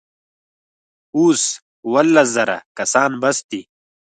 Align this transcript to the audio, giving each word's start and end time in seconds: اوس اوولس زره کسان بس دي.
اوس 1.17 1.41
اوولس 1.85 2.27
زره 2.35 2.57
کسان 2.77 3.11
بس 3.21 3.37
دي. 3.49 3.61